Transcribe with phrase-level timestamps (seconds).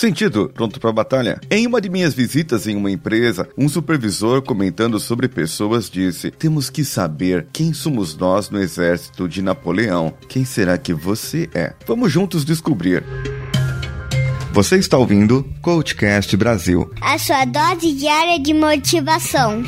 [0.00, 1.38] Sentido, pronto para batalha.
[1.50, 6.70] Em uma de minhas visitas em uma empresa, um supervisor comentando sobre pessoas disse: Temos
[6.70, 10.14] que saber quem somos nós no exército de Napoleão.
[10.26, 11.74] Quem será que você é?
[11.86, 13.04] Vamos juntos descobrir.
[14.54, 19.62] Você está ouvindo Coachcast Brasil a sua dose diária de motivação.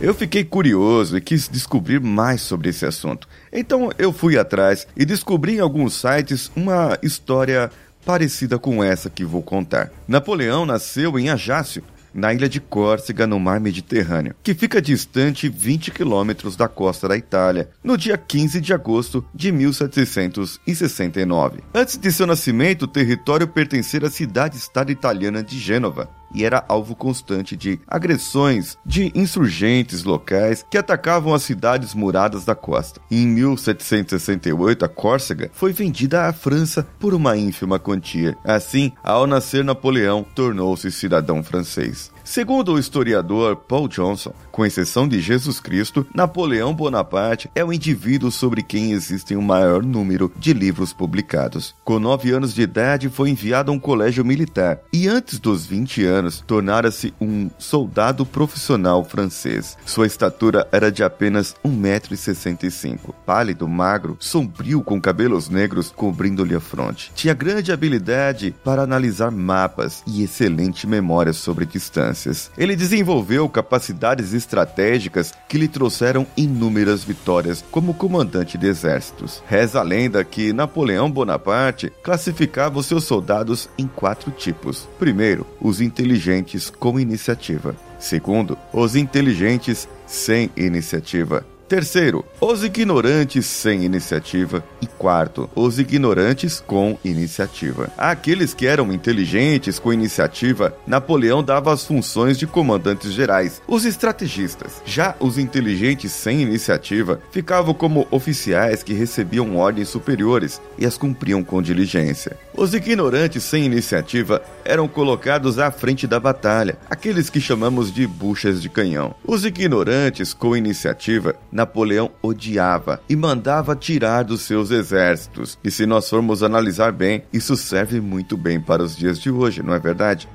[0.00, 3.28] Eu fiquei curioso e quis descobrir mais sobre esse assunto.
[3.52, 7.70] Então eu fui atrás e descobri em alguns sites uma história
[8.02, 9.92] parecida com essa que vou contar.
[10.08, 15.90] Napoleão nasceu em Ajácio, na ilha de Córcega, no mar Mediterrâneo, que fica distante 20
[15.90, 21.60] quilômetros da costa da Itália, no dia 15 de agosto de 1769.
[21.74, 26.94] Antes de seu nascimento, o território pertencia à cidade-estado italiana de Gênova, e era alvo
[26.94, 33.00] constante de agressões de insurgentes locais que atacavam as cidades muradas da costa.
[33.10, 38.36] Em 1768, a Córcega foi vendida à França por uma ínfima quantia.
[38.44, 42.12] Assim, ao nascer Napoleão, tornou-se cidadão francês.
[42.30, 48.30] Segundo o historiador Paul Johnson, com exceção de Jesus Cristo, Napoleão Bonaparte é o indivíduo
[48.30, 51.74] sobre quem existem o maior número de livros publicados.
[51.82, 56.04] Com nove anos de idade, foi enviado a um colégio militar e, antes dos 20
[56.04, 59.76] anos, tornara-se um soldado profissional francês.
[59.84, 63.12] Sua estatura era de apenas 1,65m.
[63.26, 67.10] Pálido, magro, sombrio, com cabelos negros cobrindo-lhe a fronte.
[67.12, 72.19] Tinha grande habilidade para analisar mapas e excelente memória sobre distância.
[72.58, 79.42] Ele desenvolveu capacidades estratégicas que lhe trouxeram inúmeras vitórias como comandante de exércitos.
[79.46, 84.88] Reza a lenda que Napoleão Bonaparte classificava os seus soldados em quatro tipos.
[84.98, 87.74] Primeiro, os inteligentes com iniciativa.
[87.98, 91.44] Segundo, os inteligentes sem iniciativa.
[91.70, 94.64] Terceiro, os ignorantes sem iniciativa.
[94.82, 97.88] E quarto, os ignorantes com iniciativa.
[97.96, 104.82] Aqueles que eram inteligentes com iniciativa, Napoleão dava as funções de comandantes gerais, os estrategistas.
[104.84, 111.44] Já os inteligentes sem iniciativa ficavam como oficiais que recebiam ordens superiores e as cumpriam
[111.44, 112.36] com diligência.
[112.52, 118.60] Os ignorantes sem iniciativa eram colocados à frente da batalha, aqueles que chamamos de buchas
[118.60, 119.14] de canhão.
[119.24, 125.58] Os ignorantes com iniciativa, Napoleão odiava e mandava tirar dos seus exércitos.
[125.62, 129.62] E se nós formos analisar bem, isso serve muito bem para os dias de hoje,
[129.62, 130.26] não é verdade?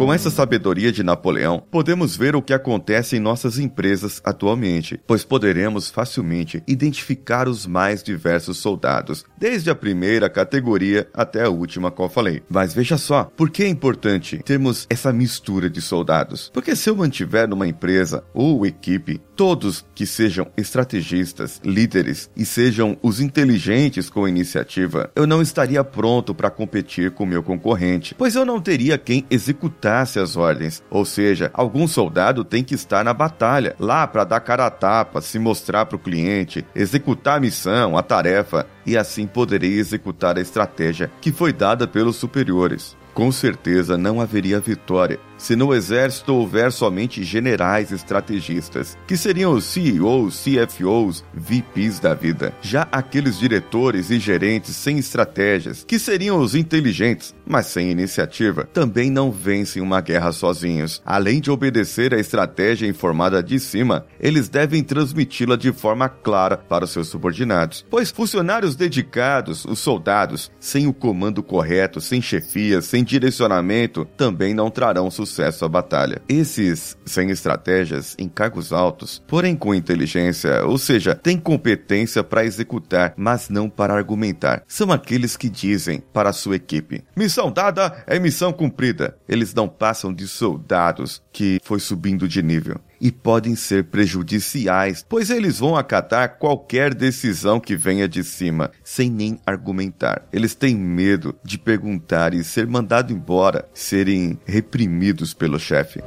[0.00, 5.24] Com essa sabedoria de Napoleão, podemos ver o que acontece em nossas empresas atualmente, pois
[5.24, 12.08] poderemos facilmente identificar os mais diversos soldados, desde a primeira categoria até a última qual
[12.08, 12.42] falei.
[12.48, 16.50] Mas veja só, por que é importante termos essa mistura de soldados?
[16.50, 22.96] Porque se eu mantiver numa empresa ou equipe todos que sejam estrategistas, líderes e sejam
[23.02, 28.46] os inteligentes com iniciativa, eu não estaria pronto para competir com meu concorrente, pois eu
[28.46, 30.82] não teria quem executar executasse as ordens.
[30.90, 35.20] Ou seja, algum soldado tem que estar na batalha, lá para dar cara a tapa,
[35.20, 40.40] se mostrar para o cliente, executar a missão, a tarefa, e assim poderei executar a
[40.40, 42.96] estratégia que foi dada pelos superiores.
[43.12, 49.64] Com certeza não haveria vitória se no exército houver somente generais estrategistas, que seriam os
[49.64, 52.52] CEOs, CFOs, VPs da vida.
[52.60, 59.10] Já aqueles diretores e gerentes sem estratégias, que seriam os inteligentes, mas sem iniciativa, também
[59.10, 61.00] não vencem uma guerra sozinhos.
[61.06, 66.84] Além de obedecer à estratégia informada de cima, eles devem transmiti-la de forma clara para
[66.84, 73.02] os seus subordinados, pois funcionários dedicados, os soldados, sem o comando correto, sem chefia, sem
[73.02, 76.20] direcionamento, também não trarão sucesso sucesso à batalha.
[76.28, 83.14] Esses sem estratégias em cargos altos, porém com inteligência, ou seja, têm competência para executar,
[83.16, 88.52] mas não para argumentar, são aqueles que dizem para sua equipe: missão dada é missão
[88.52, 89.16] cumprida.
[89.28, 95.30] Eles não passam de soldados que foi subindo de nível e podem ser prejudiciais, pois
[95.30, 100.26] eles vão acatar qualquer decisão que venha de cima, sem nem argumentar.
[100.32, 106.00] Eles têm medo de perguntar e ser mandado embora, serem reprimidos pelo chefe.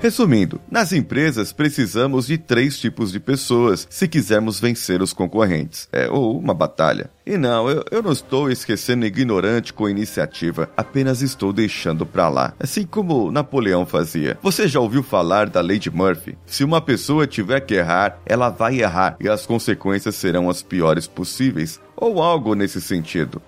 [0.00, 5.88] Resumindo, nas empresas precisamos de três tipos de pessoas se quisermos vencer os concorrentes.
[5.92, 7.10] É, ou uma batalha.
[7.26, 12.54] E não, eu, eu não estou esquecendo ignorante com iniciativa, apenas estou deixando pra lá.
[12.60, 14.38] Assim como Napoleão fazia.
[14.40, 16.38] Você já ouviu falar da lei de Murphy?
[16.46, 21.06] Se uma pessoa tiver que errar, ela vai errar e as consequências serão as piores
[21.08, 23.42] possíveis, ou algo nesse sentido.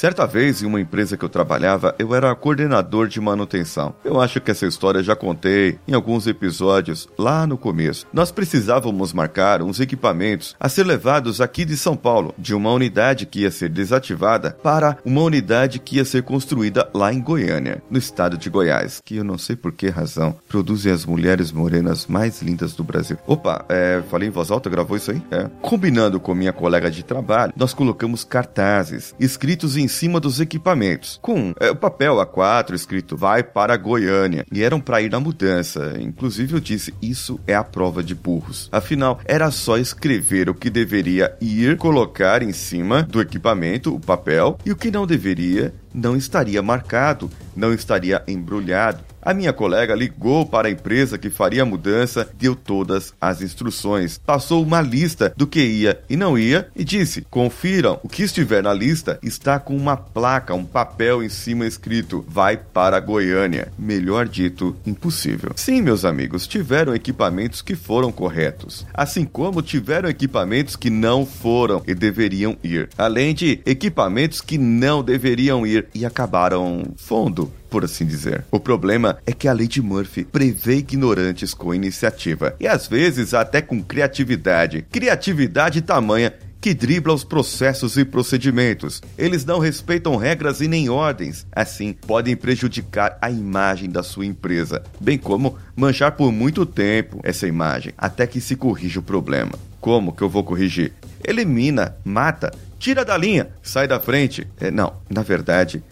[0.00, 3.94] Certa vez, em uma empresa que eu trabalhava, eu era coordenador de manutenção.
[4.02, 8.06] Eu acho que essa história já contei em alguns episódios lá no começo.
[8.10, 13.26] Nós precisávamos marcar uns equipamentos a ser levados aqui de São Paulo, de uma unidade
[13.26, 17.98] que ia ser desativada para uma unidade que ia ser construída lá em Goiânia, no
[17.98, 22.40] estado de Goiás, que eu não sei por que razão produzem as mulheres morenas mais
[22.40, 23.18] lindas do Brasil.
[23.26, 25.22] Opa, é, falei em voz alta, gravou isso aí?
[25.30, 25.50] É.
[25.60, 31.52] Combinando com minha colega de trabalho, nós colocamos cartazes escritos em cima dos equipamentos, com
[31.60, 35.94] é, o papel A4 escrito vai para Goiânia, e eram para ir na mudança.
[36.00, 38.68] Inclusive eu disse, isso é a prova de burros.
[38.72, 44.56] Afinal, era só escrever o que deveria ir, colocar em cima do equipamento o papel,
[44.64, 49.09] e o que não deveria não estaria marcado, não estaria embrulhado.
[49.22, 54.18] A minha colega ligou para a empresa que faria a mudança, deu todas as instruções,
[54.18, 58.62] passou uma lista do que ia e não ia e disse: confiram, o que estiver
[58.62, 63.70] na lista está com uma placa, um papel em cima escrito: vai para Goiânia.
[63.78, 65.52] Melhor dito, impossível.
[65.54, 71.82] Sim, meus amigos, tiveram equipamentos que foram corretos, assim como tiveram equipamentos que não foram
[71.86, 78.04] e deveriam ir, além de equipamentos que não deveriam ir e acabaram fundo por assim
[78.04, 78.44] dizer.
[78.50, 83.32] O problema é que a lei de Murphy prevê ignorantes com iniciativa e às vezes
[83.32, 84.84] até com criatividade.
[84.90, 89.00] Criatividade tamanha que dribla os processos e procedimentos.
[89.16, 91.46] Eles não respeitam regras e nem ordens.
[91.50, 97.46] Assim, podem prejudicar a imagem da sua empresa, bem como manchar por muito tempo essa
[97.46, 99.52] imagem, até que se corrija o problema.
[99.80, 100.92] Como que eu vou corrigir?
[101.24, 104.46] Elimina, mata, tira da linha, sai da frente.
[104.60, 105.82] É, não, na verdade,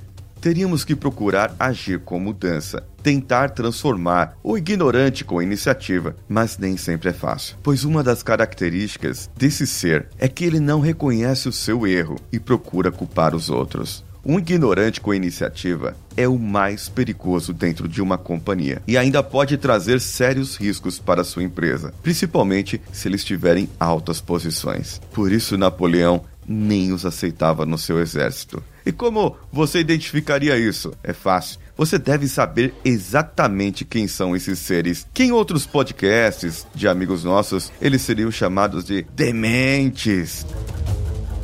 [0.41, 7.11] teríamos que procurar agir com mudança, tentar transformar o ignorante com iniciativa, mas nem sempre
[7.11, 11.87] é fácil, pois uma das características desse ser é que ele não reconhece o seu
[11.87, 14.05] erro e procura culpar os outros.
[14.25, 19.57] Um ignorante com iniciativa é o mais perigoso dentro de uma companhia e ainda pode
[19.57, 25.01] trazer sérios riscos para sua empresa, principalmente se eles tiverem altas posições.
[25.15, 28.63] Por isso, Napoleão nem os aceitava no seu exército.
[28.87, 30.93] E como você identificaria isso?
[31.03, 31.61] É fácil.
[31.77, 35.07] Você deve saber exatamente quem são esses seres.
[35.13, 40.47] Que em outros podcasts de amigos nossos, eles seriam chamados de dementes.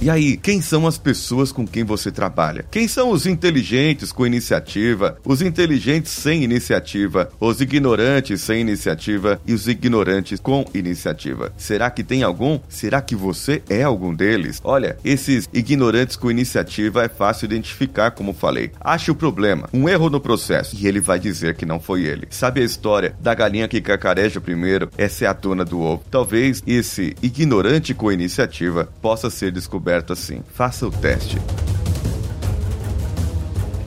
[0.04, 2.66] E aí, quem são as pessoas com quem você trabalha?
[2.70, 9.54] Quem são os inteligentes com iniciativa, os inteligentes sem iniciativa, os ignorantes sem iniciativa e
[9.54, 11.54] os ignorantes com iniciativa?
[11.56, 12.60] Será que tem algum?
[12.68, 14.60] Será que você é algum deles?
[14.62, 18.72] Olha, esses ignorantes com iniciativa é fácil identificar, como falei.
[18.82, 22.26] Ache o problema, um erro no processo, e ele vai dizer que não foi ele.
[22.28, 24.90] Sabe a história da galinha que cacareja primeiro?
[24.98, 26.04] Essa é a dona do ovo.
[26.10, 30.42] Talvez esse ignorante com iniciativa possa ser descoberto assim.
[30.54, 31.38] Faça o teste.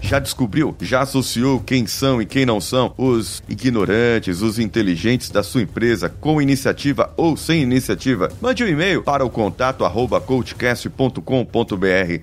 [0.08, 0.74] Já descobriu?
[0.80, 6.08] Já associou quem são e quem não são os ignorantes, os inteligentes da sua empresa
[6.08, 8.32] com iniciativa ou sem iniciativa?
[8.40, 11.22] Mande um e-mail para o contato arroba coachcast.com.br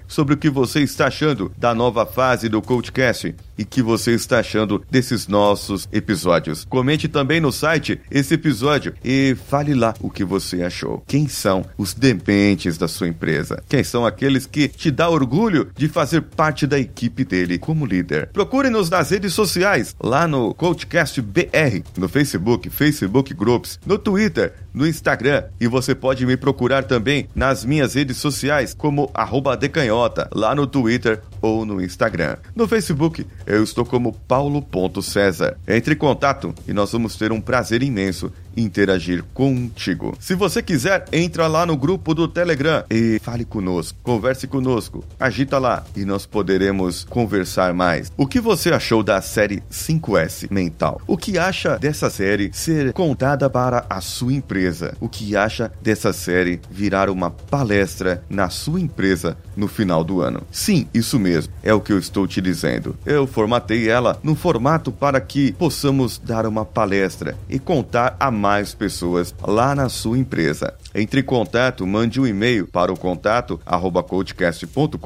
[0.08, 4.38] sobre o que você está achando da nova fase do Coachcast e que você está
[4.38, 6.64] achando desses nossos episódios.
[6.64, 11.04] Comente também no site esse episódio e fale lá o que você achou.
[11.06, 13.62] Quem são os dementes da sua empresa?
[13.69, 18.28] Quem são aqueles que te dá orgulho de fazer parte da equipe dele como líder?
[18.32, 24.86] Procure-nos nas redes sociais, lá no Coachcast BR, no Facebook, Facebook Groups, no Twitter, no
[24.86, 29.10] Instagram e você pode me procurar também nas minhas redes sociais como
[29.56, 32.36] decanhota, lá no Twitter ou no Instagram.
[32.56, 35.58] No Facebook eu estou como paulo.cesar.
[35.69, 40.17] Entre em contato e nós vamos ter um prazer imenso interagir contigo.
[40.20, 45.58] Se você quiser, entra lá no grupo do Telegram e fale conosco, converse conosco, agita
[45.58, 48.13] lá e nós poderemos conversar mais.
[48.17, 51.01] O que você achou da série 5S Mental?
[51.06, 54.96] O que acha dessa série ser contada para a sua empresa?
[55.01, 60.43] O que acha dessa série virar uma palestra na sua empresa no final do ano?
[60.51, 62.96] Sim, isso mesmo é o que eu estou te dizendo.
[63.05, 68.75] Eu formatei ela num formato para que possamos dar uma palestra e contar a mais
[68.75, 70.75] pessoas lá na sua empresa.
[70.94, 73.61] Entre em contato, mande um e-mail para o contato
[74.08, 74.99] coachcast.com.br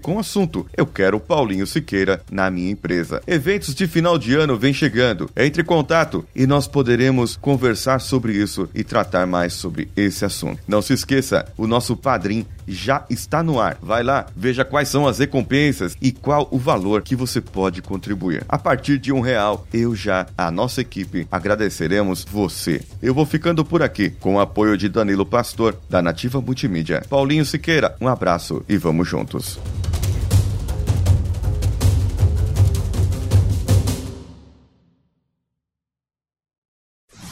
[0.00, 3.20] com o assunto Eu quero Paulinho Siqueira na minha empresa.
[3.26, 5.28] Eventos de final de ano vem chegando.
[5.36, 10.60] Entre em contato e nós poderemos conversar sobre isso e tratar mais sobre esse assunto.
[10.68, 13.76] Não se esqueça, o nosso padrinho já está no ar.
[13.82, 18.44] Vai lá, veja quais são as recompensas e qual o valor que você pode contribuir.
[18.48, 22.82] A partir de um real, eu já, a nossa equipe, agradeceremos você.
[23.02, 27.02] Eu vou ficando por aqui com o apoio de Danilo Pastor, da Nativa Multimídia.
[27.08, 29.58] Paulinho Siqueira, um abraço e vamos juntos.